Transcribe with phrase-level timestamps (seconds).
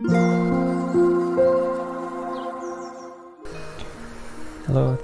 [0.00, 0.14] Hello,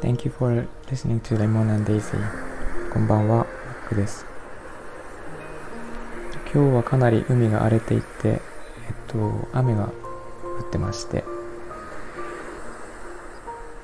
[0.00, 2.16] thank you for listening to Lemon and Daisy.
[2.92, 3.46] こんばんは、マッ
[3.88, 4.24] クです。
[6.54, 8.40] 今日はかなり海が荒れていて、えっ
[9.08, 9.90] と、雨が降
[10.68, 11.24] ってまして、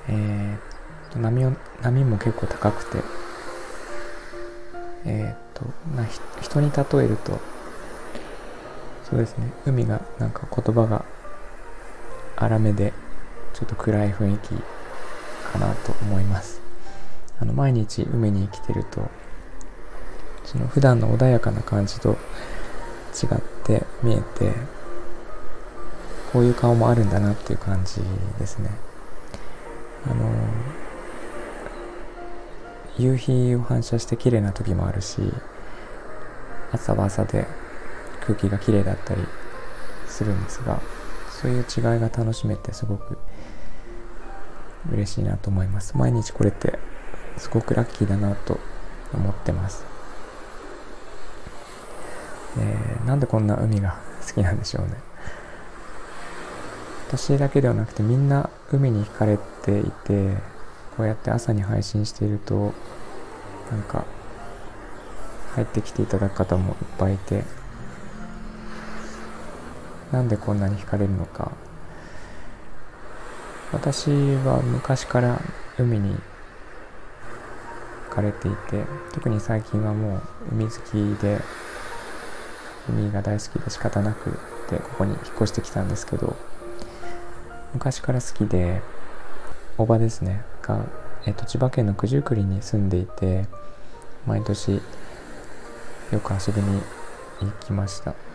[0.09, 0.57] えー
[1.09, 1.51] っと波を
[1.83, 3.03] 波も結構高くて、
[5.07, 7.41] えーっと、まあ、ひ人に例えると、
[9.11, 11.05] そうですね、海がなんか言葉が
[12.37, 12.93] 荒めで、
[13.55, 14.55] ちょっと暗い雰囲気
[15.53, 16.61] かなと思います。
[17.41, 19.11] あの毎日海に来てると、
[20.45, 22.11] その普段の穏やかな感じと
[23.13, 24.53] 違って見えて、
[26.33, 28.01] こういう顔もあるんだなっていう感じ
[28.39, 28.71] ですね。
[30.09, 30.31] あの、
[32.97, 35.33] 夕日を反射して綺麗な時もあるし、
[36.71, 37.49] 朝は朝で
[38.31, 39.23] 空気が綺麗だったり
[40.07, 40.81] するんですが、
[41.31, 43.19] そういう違いが楽しめてすごく
[44.93, 45.97] 嬉しいなと思います。
[45.97, 46.79] 毎日これって
[47.37, 48.61] すごくラッキーだなと
[49.13, 49.85] 思ってます。
[52.59, 54.95] えーなんでこんな海が好きなんでしょうね。
[57.09, 60.37] 私だけではなくてみんな海に惹かれていて、
[60.97, 62.73] こうやって朝に配信していると、
[63.73, 64.05] なんか
[65.55, 67.43] 入ってきていただく方もいっぱいいて、
[70.13, 71.53] なんでこんなに惹かれるのか。
[73.73, 75.41] 私は昔から
[75.79, 76.17] 海に
[78.09, 80.23] 惹かれていて特に最近はもう
[80.53, 81.41] 海好きで
[82.89, 84.33] 海が大好きで仕方なく
[84.69, 86.35] てここに引っ越してきたんですけど
[87.73, 88.83] 昔から好きで
[89.79, 90.85] おばですねが、
[91.27, 93.47] えっと、千葉県の九十九里に住んでいて
[94.27, 96.83] 毎年よく遊びに
[97.41, 98.30] 行きました。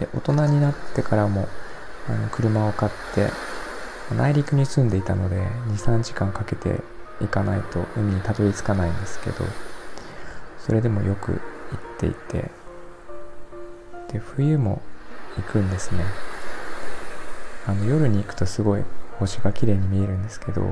[0.00, 1.48] で大人になってからも
[2.08, 3.30] あの車を買って
[4.16, 6.80] 内陸に住んでいたので23時間かけて
[7.20, 9.44] 行かないと海にたどり着かないんですけど
[10.58, 11.40] それでもよく行っ
[11.98, 12.50] ていて
[14.12, 14.80] で冬も
[15.36, 16.02] 行くんですね。
[17.66, 18.82] あの夜に行くとすごい
[19.18, 20.62] 星が綺麗に見えるんですけど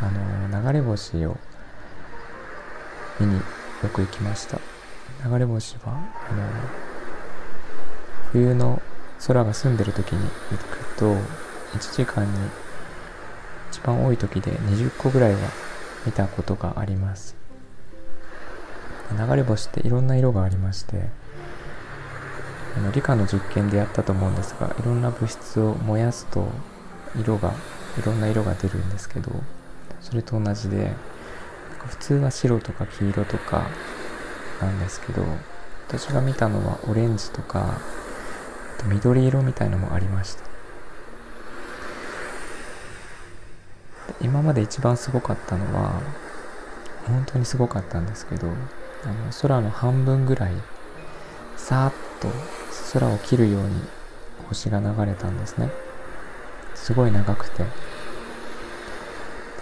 [0.00, 1.36] あの流れ星を
[3.20, 3.42] 見によ
[3.92, 4.58] く行きました。
[5.28, 5.92] 流れ星は
[6.30, 6.91] あの
[8.32, 8.82] 冬の
[9.26, 11.14] 空が澄んでる時に行くと
[11.76, 12.30] 1時間に
[13.70, 15.38] 一番多い時で20個ぐらいは
[16.04, 17.42] 見たことがあります。
[19.12, 21.08] 流れ星っていろんな色がありまして
[22.76, 26.46] あの理科の実験でやったと思うんですがいろんな物質を燃やすと
[27.20, 27.52] 色が
[27.98, 29.30] いろんな色が出るんですけど
[30.00, 30.92] それと同じで
[31.86, 33.66] 普通は白とか黄色とか
[34.60, 35.22] なんですけど
[35.88, 37.78] 私が見たのはオレンジとか
[38.86, 40.42] 緑色みたいのもありました。
[44.20, 46.00] 今まで一番すごかったのは
[47.06, 48.54] 本当にすごかったんですけどあの
[49.40, 50.52] 空の半分ぐらい
[51.56, 52.28] さーっと
[52.92, 53.80] 空を切るように
[54.48, 55.70] 星が流れたんですね。
[56.74, 57.64] すごい長くて。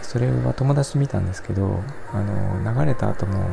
[0.03, 3.45] それは友達見たんですけどあの流れた後も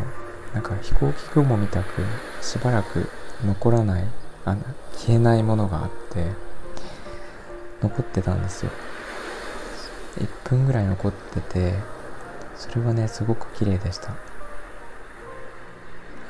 [0.55, 2.01] なんか飛行機雲みたく
[2.41, 3.07] しばらく
[3.45, 4.03] 残らない
[4.47, 4.61] あの
[4.93, 6.25] 消えないものがあって
[7.81, 8.71] 残ってたんですよ。
[10.19, 11.73] 1分ぐらい残ってて
[12.55, 14.11] それはねすごく綺麗でした。
[14.11, 14.13] あ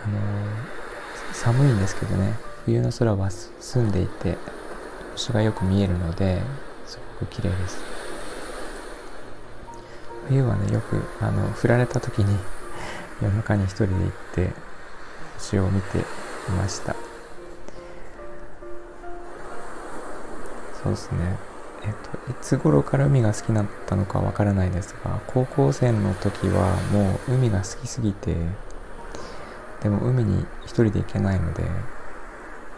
[0.07, 0.17] の
[1.31, 2.33] 寒いんですけどね
[2.65, 4.35] 冬の空は澄んでいて
[5.13, 6.41] 星がよく見えるので
[6.87, 7.77] すごく綺麗です。
[10.27, 12.35] 冬はねよくあの振られた時に
[13.21, 14.49] 夜中に一人で行って
[15.37, 16.01] 星を見てい
[16.57, 17.06] ました。
[20.83, 21.37] そうですね。
[21.83, 21.93] えっ
[22.25, 28.35] といつ頃から海が好きになったのかわからないですが高校生の時はもう海が好きすぎて
[29.81, 31.63] でも海に一人で行けないので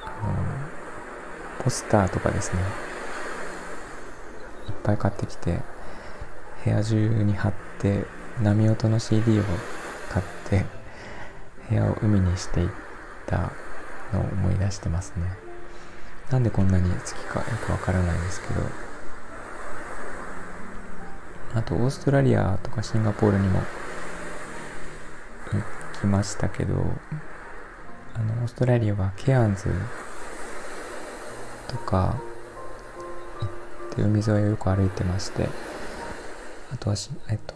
[0.03, 2.59] あのポスターとかですね
[4.67, 5.59] いっぱい買ってきて
[6.63, 8.05] 部屋中に貼って
[8.41, 9.43] 波音の CD を
[10.09, 10.65] 買って
[11.69, 12.69] 部屋を海にしていっ
[13.25, 13.51] た
[14.13, 15.48] のを思い出してますね。
[16.31, 18.89] なんでこんなに好きかよくわからないですけど。
[21.55, 23.59] あとオーストラリアとかシンガポールにも
[25.51, 26.75] 行きましたけど
[28.13, 29.65] あのオーストラリアはケアンズ
[31.67, 32.19] とか
[33.39, 33.49] 行っ
[33.95, 35.49] て海沿いをよく歩いてまして
[36.71, 37.55] あとはし、えっと、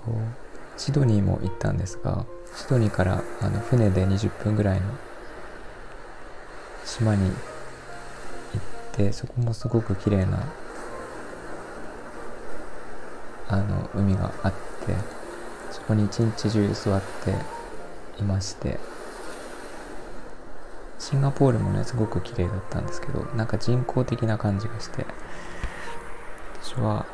[0.76, 4.88] シドニーも行ったんですがシドニーからあの船で20分ぐらいの
[6.84, 7.34] 島に行っ
[8.94, 10.44] てそこもすごく綺麗な
[13.50, 14.52] あの海があっ
[14.86, 14.96] て
[15.72, 18.80] そこに一日中座っていまして。
[21.00, 25.06] シンガポールもねすごく綺麗だったんですけどなんか人工的な感じがして。
[26.62, 27.06] 私は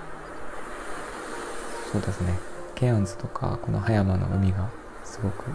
[1.91, 2.37] そうですね。
[2.75, 4.69] ケアンズとかこの葉山の海が
[5.03, 5.51] すごく好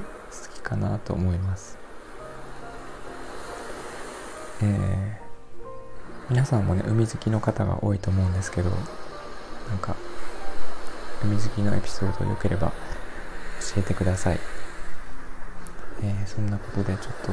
[0.52, 1.78] きかなと思います。
[4.62, 5.23] えー
[6.30, 8.76] 皆さんもね海好きの方が多いと思うんですけどな
[9.74, 9.94] んか
[11.22, 12.68] 海好きのエピソードよければ
[13.74, 14.38] 教えてください、
[16.02, 17.32] えー、そんなことでちょっと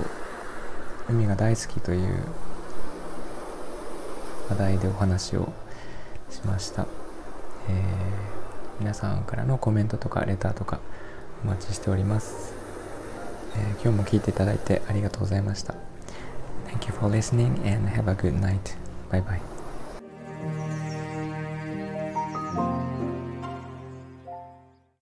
[1.10, 2.24] 海が大好きという
[4.50, 5.52] 話題でお話を
[6.30, 6.86] しました、
[7.70, 10.80] えー、皆さんからのコメントとかレターとか
[11.44, 12.54] お待ちしております、
[13.56, 15.91] えー、今日も聞いていただいてありがとうございました。
[16.72, 18.78] Thank you for listening and have a good night.
[19.10, 19.51] Bye bye.